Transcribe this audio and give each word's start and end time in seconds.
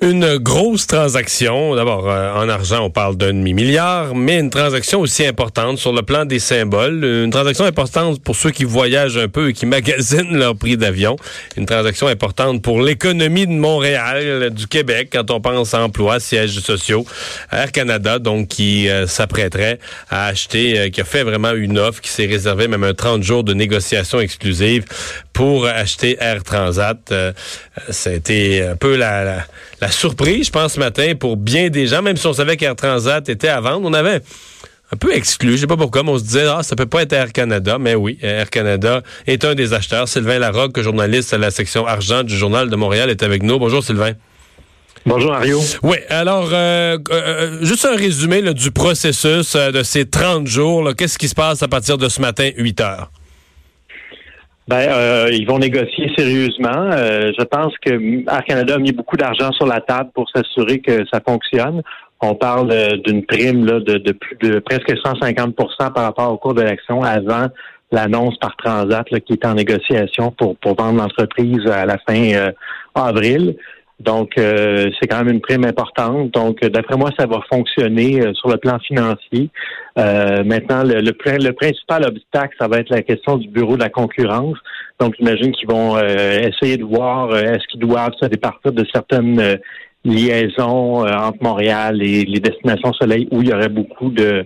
Une 0.00 0.36
grosse 0.36 0.86
transaction. 0.86 1.74
D'abord, 1.74 2.08
euh, 2.08 2.32
en 2.32 2.48
argent, 2.48 2.84
on 2.84 2.90
parle 2.90 3.16
d'un 3.16 3.32
demi-milliard, 3.32 4.14
mais 4.14 4.38
une 4.38 4.48
transaction 4.48 5.00
aussi 5.00 5.26
importante 5.26 5.78
sur 5.78 5.92
le 5.92 6.02
plan 6.02 6.24
des 6.24 6.38
symboles. 6.38 7.04
Une 7.04 7.32
transaction 7.32 7.64
importante 7.64 8.22
pour 8.22 8.36
ceux 8.36 8.52
qui 8.52 8.62
voyagent 8.62 9.16
un 9.16 9.26
peu 9.26 9.48
et 9.48 9.52
qui 9.52 9.66
magasinent 9.66 10.36
leur 10.36 10.54
prix 10.54 10.76
d'avion. 10.76 11.16
Une 11.56 11.66
transaction 11.66 12.06
importante 12.06 12.62
pour 12.62 12.80
l'économie 12.80 13.48
de 13.48 13.52
Montréal, 13.52 14.50
du 14.50 14.68
Québec, 14.68 15.08
quand 15.12 15.32
on 15.32 15.40
pense 15.40 15.74
à 15.74 15.82
emploi, 15.82 16.20
sièges 16.20 16.60
sociaux. 16.60 17.04
Air 17.50 17.72
Canada, 17.72 18.20
donc, 18.20 18.46
qui 18.46 18.88
euh, 18.88 19.08
s'apprêterait 19.08 19.80
à 20.10 20.26
acheter, 20.26 20.78
euh, 20.78 20.90
qui 20.90 21.00
a 21.00 21.04
fait 21.04 21.24
vraiment 21.24 21.54
une 21.54 21.76
offre, 21.76 22.00
qui 22.00 22.10
s'est 22.10 22.26
réservé 22.26 22.68
même 22.68 22.84
un 22.84 22.94
30 22.94 23.24
jours 23.24 23.42
de 23.42 23.52
négociation 23.52 24.20
exclusive 24.20 24.84
pour 25.38 25.66
acheter 25.66 26.16
Air 26.18 26.42
Transat. 26.42 27.14
ça 27.90 28.10
a 28.10 28.12
été 28.12 28.60
un 28.62 28.74
peu 28.74 28.96
la 28.96 29.46
la 29.80 29.90
surprise, 29.90 30.46
je 30.46 30.50
pense, 30.50 30.72
ce 30.74 30.80
matin, 30.80 31.12
pour 31.14 31.36
bien 31.36 31.68
des 31.68 31.86
gens, 31.86 32.02
même 32.02 32.16
si 32.16 32.26
on 32.26 32.32
savait 32.32 32.56
qu'Air 32.56 32.74
Transat 32.74 33.28
était 33.28 33.46
à 33.46 33.60
vendre, 33.60 33.88
on 33.88 33.94
avait 33.94 34.20
un 34.90 34.96
peu 34.96 35.14
exclu, 35.14 35.52
je 35.52 35.58
sais 35.58 35.66
pas 35.68 35.76
pourquoi, 35.76 36.02
mais 36.02 36.10
on 36.10 36.18
se 36.18 36.24
disait, 36.24 36.46
ah, 36.48 36.64
ça 36.64 36.74
peut 36.74 36.86
pas 36.86 37.02
être 37.02 37.12
Air 37.12 37.32
Canada, 37.32 37.78
mais 37.78 37.94
oui, 37.94 38.18
Air 38.20 38.50
Canada 38.50 39.02
est 39.28 39.44
un 39.44 39.54
des 39.54 39.74
acheteurs. 39.74 40.08
Sylvain 40.08 40.40
Larocque, 40.40 40.80
journaliste 40.80 41.32
à 41.32 41.38
la 41.38 41.52
section 41.52 41.86
argent 41.86 42.24
du 42.24 42.36
Journal 42.36 42.68
de 42.68 42.74
Montréal, 42.74 43.10
est 43.10 43.22
avec 43.22 43.44
nous. 43.44 43.60
Bonjour, 43.60 43.84
Sylvain. 43.84 44.14
Bonjour 45.06 45.30
Mario. 45.30 45.60
Oui, 45.82 45.98
alors 46.08 46.50
euh, 46.52 46.98
euh, 46.98 47.12
euh, 47.12 47.64
juste 47.64 47.84
un 47.84 47.96
résumé 47.96 48.42
du 48.52 48.70
processus 48.72 49.54
de 49.54 49.82
ces 49.82 50.06
30 50.06 50.46
jours. 50.46 50.90
Qu'est-ce 50.96 51.18
qui 51.18 51.28
se 51.28 51.34
passe 51.34 51.62
à 51.62 51.68
partir 51.68 51.96
de 51.98 52.08
ce 52.08 52.20
matin, 52.20 52.50
8 52.56 52.80
heures? 52.80 53.10
Ben, 54.68 54.86
euh, 54.90 55.30
ils 55.32 55.46
vont 55.46 55.58
négocier 55.58 56.12
sérieusement. 56.14 56.90
Euh, 56.92 57.32
je 57.38 57.42
pense 57.44 57.72
que 57.78 57.90
Air 58.30 58.44
Canada 58.44 58.74
a 58.74 58.78
mis 58.78 58.92
beaucoup 58.92 59.16
d'argent 59.16 59.50
sur 59.52 59.66
la 59.66 59.80
table 59.80 60.10
pour 60.14 60.28
s'assurer 60.28 60.80
que 60.80 61.06
ça 61.10 61.20
fonctionne. 61.26 61.82
On 62.20 62.34
parle 62.34 62.70
euh, 62.70 62.98
d'une 62.98 63.24
prime 63.24 63.64
là, 63.64 63.80
de, 63.80 63.96
de, 63.96 64.12
plus 64.12 64.36
de 64.42 64.58
presque 64.58 64.90
150% 64.90 65.54
par 65.94 66.04
rapport 66.04 66.30
au 66.30 66.36
cours 66.36 66.52
de 66.52 66.60
l'action 66.60 67.02
avant 67.02 67.46
l'annonce 67.90 68.36
par 68.38 68.54
Transat 68.56 69.06
qui 69.20 69.32
est 69.32 69.46
en 69.46 69.54
négociation 69.54 70.32
pour, 70.32 70.54
pour 70.58 70.74
vendre 70.74 70.98
l'entreprise 70.98 71.66
à 71.66 71.86
la 71.86 71.96
fin 72.06 72.50
avril. 72.94 73.56
Donc, 74.00 74.38
euh, 74.38 74.90
c'est 74.98 75.08
quand 75.08 75.24
même 75.24 75.34
une 75.34 75.40
prime 75.40 75.64
importante. 75.64 76.30
Donc, 76.30 76.60
d'après 76.60 76.96
moi, 76.96 77.10
ça 77.18 77.26
va 77.26 77.40
fonctionner 77.50 78.20
euh, 78.20 78.32
sur 78.34 78.48
le 78.48 78.56
plan 78.56 78.78
financier. 78.78 79.50
Euh, 79.98 80.44
maintenant, 80.44 80.84
le, 80.84 81.00
le, 81.00 81.52
principal 81.52 82.04
obstacle, 82.04 82.54
ça 82.60 82.68
va 82.68 82.78
être 82.78 82.90
la 82.90 83.02
question 83.02 83.36
du 83.36 83.48
bureau 83.48 83.74
de 83.74 83.82
la 83.82 83.88
concurrence. 83.88 84.56
Donc, 85.00 85.14
j'imagine 85.18 85.50
qu'ils 85.50 85.68
vont 85.68 85.98
essayer 85.98 86.76
de 86.76 86.84
voir 86.84 87.36
est-ce 87.36 87.66
qu'ils 87.68 87.80
doivent 87.80 88.14
se 88.20 88.26
départir 88.26 88.72
de 88.72 88.84
certaines 88.92 89.58
liaisons 90.04 91.06
entre 91.06 91.38
Montréal 91.40 92.02
et 92.02 92.24
les 92.24 92.40
destinations 92.40 92.92
soleil 92.92 93.28
où 93.30 93.42
il 93.42 93.48
y 93.48 93.52
aurait 93.52 93.68
beaucoup 93.68 94.10
de, 94.10 94.44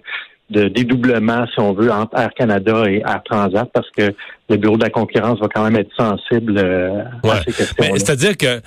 de 0.50 0.69
dédoublement, 0.69 1.47
si 1.47 1.59
on 1.59 1.72
veut, 1.72 1.91
entre 1.91 2.19
Air 2.19 2.34
Canada 2.34 2.84
et 2.87 2.98
Air 2.98 3.22
Transat, 3.25 3.71
parce 3.72 3.91
que 3.97 4.15
le 4.50 4.56
bureau 4.56 4.77
de 4.77 4.84
la 4.84 4.91
concurrence 4.91 5.41
va 5.41 5.48
quand 5.48 5.65
même 5.65 5.77
être 5.77 5.94
sensible 5.97 6.59
à 6.59 7.37
ces 7.47 7.53
questions. 7.53 7.94
C'est-à-dire 7.94 8.37
que 8.37 8.60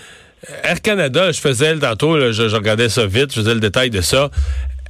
Air 0.63 0.81
Canada, 0.81 1.31
je 1.31 1.39
faisais 1.39 1.73
le 1.73 1.79
tantôt, 1.79 2.31
je, 2.31 2.55
regardais 2.55 2.89
ça 2.89 3.05
vite, 3.05 3.31
je 3.33 3.39
faisais 3.41 3.53
le 3.53 3.59
détail 3.59 3.89
de 3.89 4.01
ça. 4.01 4.29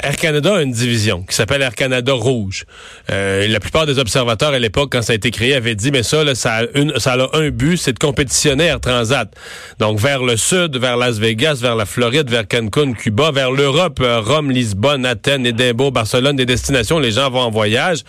Air 0.03 0.17
Canada 0.17 0.55
a 0.55 0.61
une 0.61 0.73
division 0.73 1.23
qui 1.23 1.33
s'appelle 1.33 1.61
Air 1.61 1.73
Canada 1.73 2.11
Rouge. 2.11 2.65
Euh, 3.09 3.47
la 3.47 3.59
plupart 3.61 3.85
des 3.85 3.97
observateurs 3.97 4.53
à 4.53 4.59
l'époque, 4.59 4.91
quand 4.91 5.01
ça 5.01 5.13
a 5.13 5.15
été 5.15 5.31
créé, 5.31 5.55
avaient 5.55 5.75
dit, 5.75 5.89
mais 5.89 6.03
ça, 6.03 6.35
ça, 6.35 6.55
a 6.55 6.63
une, 6.75 6.99
ça 6.99 7.13
a 7.13 7.37
un 7.37 7.49
but, 7.49 7.77
c'est 7.77 7.93
de 7.93 7.99
compétitionner 7.99 8.65
Air 8.65 8.81
Transat. 8.81 9.33
Donc 9.79 9.99
vers 9.99 10.21
le 10.21 10.35
sud, 10.35 10.77
vers 10.77 10.97
Las 10.97 11.17
Vegas, 11.17 11.59
vers 11.61 11.75
la 11.75 11.85
Floride, 11.85 12.29
vers 12.29 12.47
Cancun, 12.47 12.93
Cuba, 12.93 13.31
vers 13.31 13.51
l'Europe, 13.51 13.99
euh, 14.01 14.19
Rome, 14.19 14.51
Lisbonne, 14.51 15.05
Athènes, 15.05 15.45
Édimbourg, 15.45 15.93
Barcelone, 15.93 16.35
des 16.35 16.45
destinations, 16.45 16.99
les 16.99 17.11
gens 17.11 17.29
vont 17.29 17.41
en 17.41 17.51
voyage. 17.51 17.99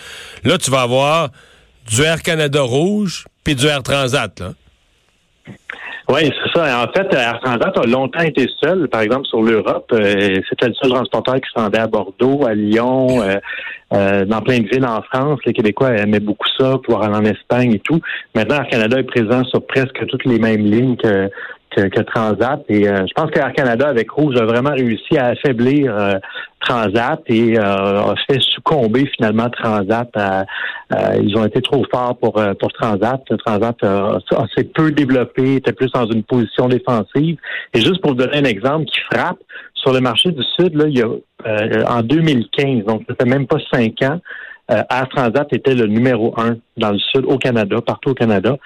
Là, 0.43 0.59
tu 0.59 0.71
vas 0.73 0.83
avoir 0.83 1.31
du 1.89 2.03
Air 2.03 2.23
Canada 2.23 2.63
Rouge 2.63 3.27
puis 3.45 3.55
du 3.55 3.67
Air 3.67 3.85
Transat. 3.85 4.41
Là. 4.41 4.55
Oui, 6.09 6.21
c'est 6.23 6.53
ça. 6.55 6.85
En 6.85 6.93
fait, 6.93 7.13
Air 7.13 7.41
Transat 7.43 7.77
a 7.77 7.87
longtemps 7.87 8.21
été 8.21 8.47
seul, 8.63 8.89
par 8.89 9.01
exemple, 9.01 9.27
sur 9.27 9.43
l'Europe. 9.43 9.91
Euh, 9.93 10.41
c'était 10.49 10.69
le 10.69 10.75
seul 10.75 10.91
transporteur 10.91 11.35
qui 11.35 11.51
se 11.53 11.61
rendait 11.61 11.81
à 11.81 11.89
Bordeaux, 11.89 12.47
à 12.47 12.55
Lyon, 12.55 13.23
euh, 13.23 13.37
euh, 13.93 14.25
dans 14.25 14.41
plein 14.41 14.61
de 14.61 14.69
villes 14.69 14.87
en 14.87 15.03
France. 15.03 15.41
Les 15.45 15.53
Québécois 15.53 15.97
aimaient 15.97 16.21
beaucoup 16.21 16.47
ça, 16.57 16.79
pouvoir 16.85 17.03
aller 17.05 17.17
en 17.17 17.25
Espagne 17.25 17.73
et 17.75 17.81
tout. 17.81 18.01
Maintenant, 18.37 18.57
Air 18.57 18.69
Canada 18.69 19.01
est 19.01 19.03
présent 19.03 19.43
sur 19.47 19.67
presque 19.67 20.07
toutes 20.07 20.25
les 20.27 20.39
mêmes 20.39 20.65
lignes 20.65 20.97
que, 20.97 21.29
que, 21.77 22.01
Transat. 22.03 22.65
Et 22.69 22.89
euh, 22.89 23.07
je 23.07 23.13
pense 23.15 23.31
qu'Air 23.31 23.53
Canada, 23.53 23.89
avec 23.89 24.11
Rouge, 24.11 24.37
a 24.37 24.45
vraiment 24.45 24.71
réussi 24.71 25.17
à 25.17 25.27
affaiblir 25.27 25.95
euh, 25.97 26.15
Transat 26.61 27.21
et 27.27 27.59
euh, 27.59 27.63
a 27.63 28.15
fait 28.29 28.41
succomber 28.41 29.07
finalement 29.17 29.49
Transat. 29.51 30.09
ils 31.23 31.37
ont 31.37 31.45
été 31.45 31.61
trop 31.61 31.85
forts 31.93 32.17
pour, 32.17 32.43
pour 32.59 32.73
Transat. 32.73 33.23
Transat 33.45 33.77
s'est 34.57 34.65
peu 34.65 34.91
développé, 34.91 35.57
était 35.57 35.73
plus 35.73 35.91
dans 35.93 36.07
une 36.07 36.23
position 36.23 36.69
défensive. 36.69 37.39
Et 37.75 37.81
juste 37.81 38.01
pour 38.01 38.13
vous 38.13 38.17
donner 38.17 38.39
un 38.39 38.45
exemple 38.45 38.87
qui 38.87 39.01
frappe, 39.13 39.39
sur 39.75 39.93
le 39.93 40.01
marché 40.01 40.33
du 40.33 40.43
Sud, 40.59 40.75
là, 40.75 40.87
il 40.89 40.99
y 40.99 41.03
a, 41.03 41.09
en 41.89 42.03
2015, 42.03 42.85
donc 42.87 43.03
ça 43.09 43.15
fait 43.15 43.29
même 43.29 43.47
pas 43.47 43.59
cinq 43.73 44.03
ans, 44.03 44.19
Air 44.69 45.09
Transat 45.11 45.47
était 45.53 45.75
le 45.75 45.87
numéro 45.87 46.35
un 46.39 46.57
dans 46.77 46.91
le 46.91 46.99
Sud, 46.99 47.25
au 47.27 47.39
Canada, 47.39 47.81
partout 47.81 48.11
au 48.11 48.15
Canada. 48.15 48.57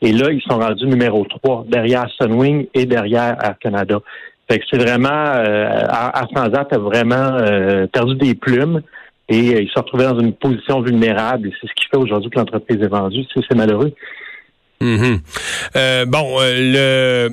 Et 0.00 0.12
là, 0.12 0.30
ils 0.30 0.42
sont 0.42 0.58
rendus 0.58 0.86
numéro 0.86 1.24
3, 1.24 1.66
derrière 1.68 2.08
Sunwing 2.20 2.68
et 2.74 2.86
derrière 2.86 3.36
Air 3.42 3.56
Canada. 3.60 3.98
Fait 4.48 4.58
que 4.60 4.64
c'est 4.70 4.78
vraiment 4.78 5.08
euh, 5.10 5.84
Air 6.14 6.28
Transat 6.32 6.72
a 6.72 6.78
vraiment 6.78 7.36
euh, 7.40 7.86
perdu 7.86 8.14
des 8.14 8.34
plumes 8.34 8.80
et 9.28 9.54
euh, 9.54 9.62
il 9.62 9.68
s'est 9.68 9.80
retrouvé 9.80 10.04
dans 10.04 10.18
une 10.18 10.32
position 10.32 10.80
vulnérable. 10.80 11.48
Et 11.48 11.52
c'est 11.60 11.66
ce 11.66 11.74
qui 11.74 11.86
fait 11.90 11.98
aujourd'hui 11.98 12.30
que 12.30 12.38
l'entreprise 12.38 12.78
est 12.80 12.88
vendue. 12.88 13.24
C'est 13.34 13.54
malheureux. 13.56 13.92
Mm-hmm. 14.80 15.20
Euh, 15.76 16.06
bon, 16.06 16.38
le 16.40 17.30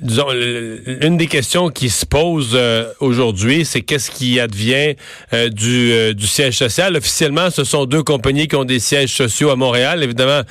disons, 0.00 0.26
une 0.32 1.16
des 1.16 1.26
questions 1.26 1.68
qui 1.68 1.90
se 1.90 2.06
pose 2.06 2.58
aujourd'hui, 3.00 3.64
c'est 3.64 3.82
qu'est-ce 3.82 4.10
qui 4.10 4.40
advient 4.40 4.94
du, 5.32 6.14
du 6.14 6.26
siège 6.26 6.56
social? 6.56 6.96
Officiellement, 6.96 7.50
ce 7.50 7.64
sont 7.64 7.84
deux 7.84 8.02
compagnies 8.02 8.48
qui 8.48 8.56
ont 8.56 8.64
des 8.64 8.78
sièges 8.78 9.14
sociaux 9.14 9.50
à 9.50 9.56
Montréal. 9.56 10.02
Évidemment, 10.02 10.42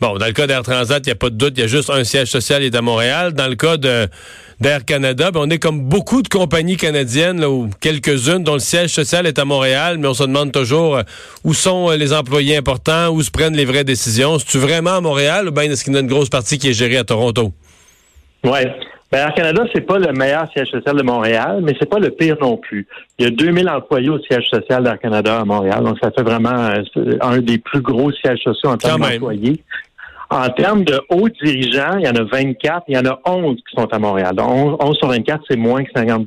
Bon, 0.00 0.16
dans 0.16 0.26
le 0.26 0.32
cas 0.32 0.46
d'Air 0.46 0.62
Transat, 0.62 1.04
il 1.04 1.08
n'y 1.08 1.12
a 1.12 1.16
pas 1.16 1.28
de 1.28 1.34
doute, 1.34 1.54
il 1.56 1.60
y 1.60 1.64
a 1.64 1.66
juste 1.66 1.90
un 1.90 2.04
siège 2.04 2.28
social, 2.28 2.62
il 2.62 2.66
est 2.66 2.76
à 2.76 2.82
Montréal. 2.82 3.32
Dans 3.32 3.48
le 3.48 3.56
cas 3.56 3.76
d'Air 3.76 4.84
Canada, 4.84 5.32
ben, 5.32 5.40
on 5.40 5.50
est 5.50 5.58
comme 5.58 5.88
beaucoup 5.88 6.22
de 6.22 6.28
compagnies 6.28 6.76
canadiennes, 6.76 7.40
là, 7.40 7.50
ou 7.50 7.68
quelques-unes 7.80 8.44
dont 8.44 8.54
le 8.54 8.60
siège 8.60 8.90
social 8.90 9.26
est 9.26 9.40
à 9.40 9.44
Montréal, 9.44 9.98
mais 9.98 10.06
on 10.06 10.14
se 10.14 10.22
demande 10.22 10.52
toujours 10.52 10.98
euh, 10.98 11.02
où 11.42 11.52
sont 11.52 11.90
euh, 11.90 11.96
les 11.96 12.12
employés 12.12 12.56
importants, 12.56 13.08
où 13.08 13.20
se 13.24 13.32
prennent 13.32 13.56
les 13.56 13.64
vraies 13.64 13.82
décisions. 13.82 14.38
C'est-tu 14.38 14.58
vraiment 14.58 14.94
à 14.94 15.00
Montréal 15.00 15.48
ou 15.48 15.50
bien 15.50 15.64
est-ce 15.64 15.82
qu'il 15.82 15.92
y 15.92 15.96
a 15.96 16.00
une 16.00 16.06
grosse 16.06 16.28
partie 16.28 16.58
qui 16.58 16.68
est 16.68 16.74
gérée 16.74 16.98
à 16.98 17.04
Toronto? 17.04 17.52
Oui. 18.44 18.60
Ben, 19.10 19.20
Air 19.20 19.34
Canada, 19.34 19.64
c'est 19.72 19.80
pas 19.80 19.98
le 19.98 20.12
meilleur 20.12 20.50
siège 20.52 20.68
social 20.68 20.94
de 20.96 21.02
Montréal, 21.02 21.60
mais 21.62 21.74
c'est 21.78 21.88
pas 21.88 21.98
le 21.98 22.10
pire 22.10 22.36
non 22.42 22.58
plus. 22.58 22.86
Il 23.18 23.24
y 23.24 23.28
a 23.28 23.30
2000 23.30 23.68
employés 23.68 24.10
au 24.10 24.18
siège 24.18 24.46
social 24.50 24.84
d'Air 24.84 24.98
Canada 24.98 25.40
à 25.40 25.44
Montréal, 25.46 25.82
donc 25.82 25.96
ça 26.02 26.10
fait 26.10 26.22
vraiment 26.22 26.50
euh, 26.50 27.16
un 27.22 27.38
des 27.38 27.56
plus 27.56 27.80
gros 27.80 28.12
sièges 28.12 28.40
sociaux 28.40 28.68
en 28.70 28.76
termes 28.76 29.00
d'employés. 29.00 29.62
En 30.30 30.50
termes 30.50 30.84
de 30.84 31.00
hauts 31.08 31.30
dirigeants, 31.30 31.96
il 31.98 32.04
y 32.04 32.08
en 32.08 32.14
a 32.14 32.22
24, 32.22 32.84
il 32.88 32.96
y 32.96 32.98
en 32.98 33.06
a 33.06 33.18
11 33.24 33.56
qui 33.56 33.74
sont 33.74 33.86
à 33.90 33.98
Montréal. 33.98 34.34
Donc 34.34 34.82
11, 34.84 34.98
sur 34.98 35.08
24, 35.08 35.42
c'est 35.48 35.56
moins 35.56 35.82
que 35.84 35.90
50 35.96 36.26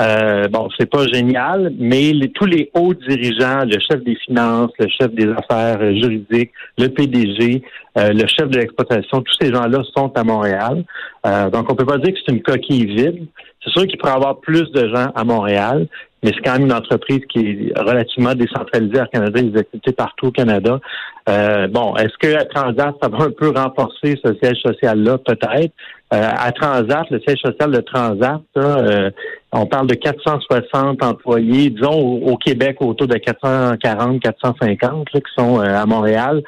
Euh, 0.00 0.46
bon, 0.48 0.68
c'est 0.78 0.88
pas 0.88 1.06
génial, 1.06 1.72
mais 1.76 2.12
les, 2.12 2.30
tous 2.30 2.44
les 2.44 2.70
hauts 2.74 2.94
dirigeants, 2.94 3.64
le 3.64 3.78
chef 3.80 4.02
des 4.04 4.14
finances, 4.14 4.70
le 4.78 4.86
chef 4.88 5.12
des 5.12 5.28
affaires 5.30 5.80
juridiques, 5.96 6.52
le 6.76 6.88
PDG, 6.88 7.62
euh, 7.96 8.12
le 8.12 8.26
chef 8.28 8.48
de 8.48 8.58
l'exploitation, 8.58 9.22
tous 9.22 9.36
ces 9.40 9.52
gens-là 9.52 9.82
sont 9.96 10.12
à 10.16 10.22
Montréal. 10.22 10.84
Euh, 11.26 11.50
donc, 11.50 11.70
on 11.70 11.74
peut 11.74 11.86
pas 11.86 11.98
dire 11.98 12.14
que 12.14 12.18
c'est 12.24 12.32
une 12.32 12.42
coquille 12.42 12.86
vide. 12.86 13.26
C'est 13.68 13.80
sûr 13.80 13.88
qu'il 13.88 13.98
pourrait 13.98 14.12
avoir 14.12 14.38
plus 14.40 14.70
de 14.72 14.88
gens 14.88 15.08
à 15.14 15.24
Montréal, 15.24 15.86
mais 16.22 16.32
c'est 16.34 16.42
quand 16.42 16.54
même 16.54 16.66
une 16.66 16.72
entreprise 16.72 17.20
qui 17.28 17.40
est 17.40 17.78
relativement 17.78 18.34
décentralisée 18.34 18.98
à 18.98 19.06
Canada, 19.06 19.40
des 19.40 19.58
activités 19.58 19.92
partout 19.92 20.26
au 20.26 20.30
Canada. 20.30 20.80
Euh, 21.28 21.68
bon, 21.68 21.94
est-ce 21.96 22.16
que 22.18 22.44
Transat, 22.48 22.94
ça 23.00 23.08
va 23.08 23.24
un 23.24 23.30
peu 23.30 23.50
renforcer 23.50 24.18
ce 24.24 24.34
siège 24.42 24.58
social-là? 24.64 25.18
Peut-être. 25.18 25.72
Euh, 26.12 26.30
à 26.36 26.50
Transat, 26.52 27.04
le 27.10 27.20
siège 27.20 27.38
social 27.44 27.70
de 27.70 27.80
Transat, 27.80 28.40
euh, 28.56 29.10
on 29.52 29.66
parle 29.66 29.86
de 29.86 29.94
460 29.94 31.02
employés, 31.04 31.70
disons 31.70 31.92
au, 31.92 32.36
Québec 32.36 32.78
autour 32.80 33.06
de 33.06 33.16
440, 33.16 34.20
450 34.20 35.08
qui 35.10 35.20
sont 35.36 35.60
à 35.60 35.84
Montréal. 35.86 36.42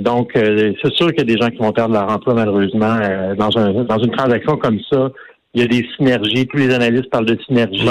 donc, 0.00 0.32
c'est 0.34 0.92
sûr 0.94 1.08
qu'il 1.08 1.18
y 1.18 1.20
a 1.20 1.24
des 1.24 1.36
gens 1.36 1.50
qui 1.50 1.58
vont 1.58 1.72
perdre 1.72 1.94
leur 1.94 2.10
emploi 2.10 2.34
malheureusement 2.34 2.96
dans, 3.36 3.58
un, 3.58 3.84
dans 3.84 3.98
une 3.98 4.10
transaction 4.12 4.56
comme 4.56 4.78
ça 4.90 5.10
il 5.54 5.62
y 5.62 5.64
a 5.64 5.66
des 5.66 5.86
synergies. 5.96 6.46
Tous 6.46 6.56
les 6.56 6.72
analystes 6.72 7.10
parlent 7.10 7.26
de 7.26 7.38
synergie. 7.46 7.88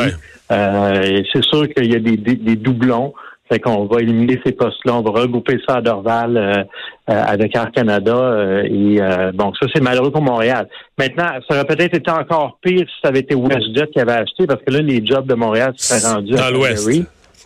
Euh, 0.52 1.22
c'est 1.34 1.44
sûr 1.44 1.68
qu'il 1.70 1.92
y 1.92 1.96
a 1.96 2.00
des, 2.00 2.18
des, 2.18 2.56
doublons. 2.56 3.14
Fait 3.52 3.60
qu'on 3.60 3.86
va 3.86 4.02
éliminer 4.02 4.40
ces 4.46 4.52
postes-là, 4.52 4.96
on 4.96 5.02
va 5.02 5.22
regrouper 5.22 5.60
ça 5.68 5.78
à 5.78 5.82
Dorval 5.82 6.38
euh, 6.38 6.54
euh, 6.54 6.64
avec 7.08 7.56
Air 7.56 7.72
Canada. 7.72 8.64
et 8.64 9.00
bon, 9.34 9.52
ça 9.60 9.68
c'est 9.74 9.82
malheureux 9.82 10.12
pour 10.12 10.22
Montréal. 10.22 10.68
Maintenant, 10.98 11.28
ça 11.48 11.56
aurait 11.56 11.66
peut-être 11.66 11.96
été 11.96 12.12
encore 12.12 12.60
pire 12.62 12.86
si 12.88 12.96
ça 13.02 13.10
avait 13.10 13.22
été 13.22 13.36
WestJet 13.36 13.88
qui 13.92 14.00
avait 14.00 14.14
acheté, 14.14 14.46
parce 14.46 14.62
que 14.64 14.72
là, 14.72 14.82
les 14.82 15.04
jobs 15.04 15.26
de 15.26 15.34
Montréal 15.34 15.74
seraient 15.78 16.14
rendus 16.14 16.38
à 16.38 16.52
l'Ouest. 16.52 16.88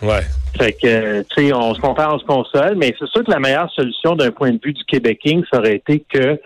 Ouais. 0.01 0.19
Fait 0.57 0.73
que, 0.73 1.21
tu 1.21 1.47
sais, 1.47 1.53
on 1.53 1.73
se 1.73 1.79
compare, 1.79 2.15
on 2.15 2.19
se 2.19 2.25
console, 2.25 2.75
mais 2.75 2.93
c'est 2.99 3.07
sûr 3.07 3.23
que 3.23 3.31
la 3.31 3.39
meilleure 3.39 3.71
solution 3.71 4.15
d'un 4.15 4.31
point 4.31 4.51
de 4.51 4.59
vue 4.63 4.73
du 4.73 4.83
Québec 4.83 5.19
ça 5.51 5.59
aurait 5.59 5.75
été 5.75 6.03
que 6.07 6.37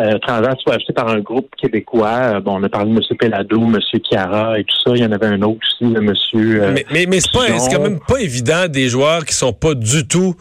euh, 0.00 0.18
Transat 0.18 0.58
soit 0.60 0.74
acheté 0.74 0.92
par 0.92 1.08
un 1.08 1.20
groupe 1.20 1.50
québécois. 1.56 2.36
Euh, 2.36 2.40
bon, 2.40 2.58
on 2.58 2.62
a 2.62 2.68
parlé 2.68 2.90
de 2.90 2.96
M. 2.96 3.16
Pelado, 3.18 3.60
M. 3.60 3.78
Chiara 4.08 4.58
et 4.58 4.64
tout 4.64 4.76
ça. 4.84 4.96
Il 4.96 5.02
y 5.02 5.04
en 5.04 5.12
avait 5.12 5.26
un 5.26 5.42
autre 5.42 5.60
aussi, 5.62 5.92
de 5.92 5.98
M. 5.98 6.14
Euh, 6.34 6.72
mais 6.74 6.86
mais, 6.90 7.06
mais 7.06 7.20
c'est 7.20 7.32
pas 7.32 7.58
c'est 7.58 7.74
quand 7.74 7.82
même 7.82 8.00
pas 8.00 8.18
évident 8.18 8.66
des 8.68 8.88
joueurs 8.88 9.24
qui 9.24 9.34
sont 9.34 9.52
pas 9.52 9.74
du 9.74 10.06
tout. 10.06 10.34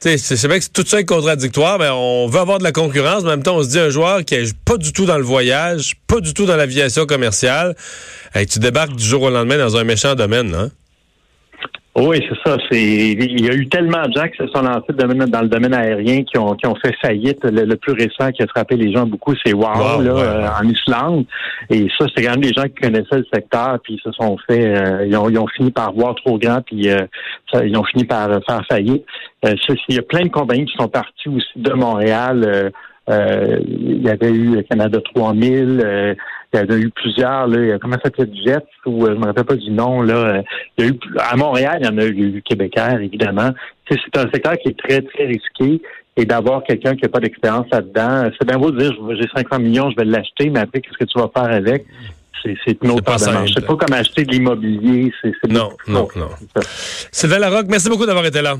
C'est 0.00 0.46
vrai 0.46 0.60
que 0.60 0.66
tout 0.72 0.86
ça 0.86 1.00
est 1.00 1.04
contradictoire, 1.04 1.80
mais 1.80 1.88
on 1.90 2.28
veut 2.28 2.38
avoir 2.38 2.58
de 2.58 2.64
la 2.64 2.70
concurrence, 2.70 3.24
mais 3.24 3.30
en 3.30 3.32
même 3.32 3.42
temps, 3.42 3.56
on 3.56 3.64
se 3.64 3.70
dit 3.70 3.80
un 3.80 3.90
joueur 3.90 4.24
qui 4.24 4.36
est 4.36 4.56
pas 4.64 4.76
du 4.76 4.92
tout 4.92 5.06
dans 5.06 5.18
le 5.18 5.24
voyage, 5.24 5.94
pas 6.06 6.20
du 6.20 6.34
tout 6.34 6.46
dans 6.46 6.54
l'aviation 6.54 7.04
commerciale, 7.04 7.74
et 8.36 8.46
tu 8.46 8.60
débarques 8.60 8.94
du 8.94 9.02
jour 9.02 9.22
au 9.22 9.30
lendemain 9.30 9.58
dans 9.58 9.76
un 9.76 9.82
méchant 9.82 10.14
domaine, 10.14 10.54
hein? 10.54 10.70
Oui, 12.00 12.24
c'est 12.28 12.48
ça. 12.48 12.56
C'est 12.70 12.80
il 12.80 13.44
y 13.44 13.50
a 13.50 13.54
eu 13.54 13.68
tellement 13.68 14.06
de 14.06 14.12
gens 14.12 14.28
qui 14.28 14.36
se 14.36 14.46
sont 14.48 14.62
lancés 14.62 14.92
dans 14.92 15.40
le 15.42 15.48
domaine 15.48 15.74
aérien 15.74 16.22
qui 16.22 16.38
ont 16.38 16.54
qui 16.54 16.66
ont 16.66 16.74
fait 16.76 16.94
faillite. 17.00 17.44
Le, 17.44 17.74
plus 17.76 17.92
récent 17.92 18.30
qui 18.32 18.42
a 18.42 18.46
frappé 18.46 18.76
les 18.76 18.92
gens 18.92 19.06
beaucoup, 19.06 19.34
c'est 19.44 19.52
Wow, 19.52 20.00
là, 20.02 20.12
euh, 20.12 20.48
en 20.60 20.68
Islande. 20.68 21.26
Et 21.70 21.88
ça, 21.98 22.06
c'est 22.14 22.22
quand 22.22 22.32
même 22.32 22.40
des 22.40 22.52
gens 22.52 22.64
qui 22.64 22.74
connaissaient 22.74 23.18
le 23.18 23.26
secteur, 23.32 23.78
puis 23.82 23.94
ils 23.94 24.00
se 24.00 24.12
sont 24.12 24.36
fait, 24.46 24.64
euh, 24.64 25.06
ils, 25.06 25.16
ont, 25.16 25.28
ils, 25.28 25.38
ont, 25.38 25.46
fini 25.46 25.70
par 25.70 25.92
voir 25.92 26.14
trop 26.14 26.38
grand, 26.38 26.60
puis 26.60 26.88
euh, 26.90 27.06
ils 27.64 27.76
ont 27.76 27.84
fini 27.84 28.04
par 28.04 28.28
faire 28.46 28.62
faillite. 28.68 29.04
il 29.42 29.94
y 29.94 29.98
a 29.98 30.02
plein 30.02 30.22
de 30.22 30.30
compagnies 30.30 30.66
qui 30.66 30.76
sont 30.76 30.88
parties 30.88 31.28
aussi 31.28 31.46
de 31.56 31.72
Montréal. 31.72 32.72
Il 33.08 34.02
y 34.02 34.08
avait 34.08 34.32
eu 34.32 34.62
Canada 34.68 35.00
3000. 35.14 36.16
Il 36.54 36.58
y 36.58 36.62
en 36.62 36.66
a 36.74 36.78
eu 36.78 36.90
plusieurs, 36.90 37.46
là. 37.46 37.78
Comment 37.78 37.96
ça 37.96 38.04
s'appelle 38.04 38.30
Jet 38.44 38.64
ou 38.86 39.04
euh, 39.04 39.14
je 39.14 39.20
me 39.20 39.26
rappelle 39.26 39.44
pas 39.44 39.56
du 39.56 39.70
nom, 39.70 40.00
là. 40.00 40.14
Euh, 40.14 40.42
il 40.78 40.84
y 40.84 40.88
a 40.88 40.90
eu, 40.90 40.98
à 41.18 41.36
Montréal, 41.36 41.78
il 41.80 41.86
y 41.86 41.88
en 41.90 41.98
a 41.98 42.06
eu, 42.06 42.42
Québécois, 42.42 43.00
évidemment. 43.02 43.50
C'est 43.88 44.16
un 44.16 44.30
secteur 44.32 44.54
qui 44.54 44.68
est 44.68 44.78
très, 44.78 45.02
très 45.02 45.26
risqué. 45.26 45.82
Et 46.16 46.24
d'avoir 46.24 46.64
quelqu'un 46.64 46.96
qui 46.96 47.02
n'a 47.02 47.10
pas 47.10 47.20
d'expérience 47.20 47.66
là-dedans, 47.70 48.28
c'est 48.36 48.48
bien 48.48 48.58
beau 48.58 48.72
de 48.72 48.78
dire 48.78 48.92
j'ai 49.10 49.28
50 49.36 49.60
millions, 49.60 49.90
je 49.90 49.96
vais 49.96 50.04
l'acheter, 50.04 50.50
mais 50.50 50.60
après, 50.60 50.80
qu'est-ce 50.80 50.98
que 50.98 51.04
tu 51.04 51.16
vas 51.16 51.30
faire 51.32 51.54
avec? 51.54 51.86
C'est 52.42 52.82
une 52.82 52.90
autre 52.90 53.04
part 53.04 53.20
de 53.20 53.24
marche. 53.26 53.52
C'est 53.54 53.64
pas 53.64 53.76
comme 53.76 53.94
acheter 53.94 54.24
de 54.24 54.32
l'immobilier. 54.32 55.12
Non, 55.48 55.70
non, 55.86 56.08
non. 56.16 56.28
Sylvain 57.12 57.38
Larocque, 57.38 57.66
merci 57.68 57.88
beaucoup 57.88 58.06
d'avoir 58.06 58.26
été 58.26 58.42
là. 58.42 58.56